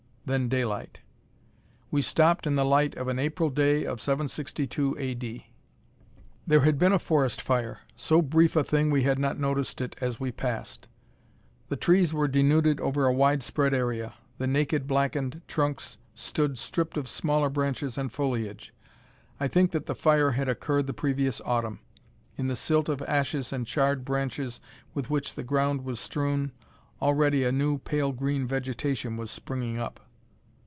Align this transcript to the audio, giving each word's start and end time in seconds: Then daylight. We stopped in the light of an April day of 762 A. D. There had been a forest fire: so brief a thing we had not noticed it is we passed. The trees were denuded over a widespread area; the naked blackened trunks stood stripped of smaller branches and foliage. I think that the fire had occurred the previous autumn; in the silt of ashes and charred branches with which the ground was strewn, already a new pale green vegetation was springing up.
Then 0.23 0.47
daylight. 0.47 1.01
We 1.89 2.01
stopped 2.01 2.47
in 2.47 2.55
the 2.55 2.63
light 2.63 2.95
of 2.95 3.09
an 3.09 3.19
April 3.19 3.49
day 3.49 3.83
of 3.85 3.99
762 3.99 4.95
A. 4.97 5.13
D. 5.13 5.47
There 6.47 6.61
had 6.61 6.77
been 6.77 6.93
a 6.93 6.99
forest 6.99 7.41
fire: 7.41 7.79
so 7.95 8.21
brief 8.21 8.55
a 8.55 8.63
thing 8.63 8.89
we 8.91 9.03
had 9.03 9.19
not 9.19 9.39
noticed 9.39 9.81
it 9.81 9.95
is 9.99 10.21
we 10.21 10.31
passed. 10.31 10.87
The 11.67 11.75
trees 11.75 12.13
were 12.13 12.29
denuded 12.29 12.79
over 12.79 13.05
a 13.07 13.11
widespread 13.13 13.73
area; 13.73 14.13
the 14.37 14.47
naked 14.47 14.87
blackened 14.87 15.41
trunks 15.47 15.97
stood 16.13 16.57
stripped 16.57 16.95
of 16.95 17.09
smaller 17.09 17.49
branches 17.49 17.97
and 17.97 18.09
foliage. 18.09 18.73
I 19.37 19.49
think 19.49 19.71
that 19.71 19.85
the 19.87 19.95
fire 19.95 20.31
had 20.31 20.47
occurred 20.47 20.87
the 20.87 20.93
previous 20.93 21.41
autumn; 21.41 21.79
in 22.37 22.47
the 22.47 22.55
silt 22.55 22.87
of 22.87 23.01
ashes 23.01 23.51
and 23.51 23.67
charred 23.67 24.05
branches 24.05 24.61
with 24.93 25.09
which 25.09 25.33
the 25.33 25.43
ground 25.43 25.83
was 25.83 25.99
strewn, 25.99 26.53
already 27.01 27.43
a 27.43 27.51
new 27.51 27.79
pale 27.79 28.13
green 28.13 28.47
vegetation 28.47 29.17
was 29.17 29.29
springing 29.31 29.77
up. 29.77 29.99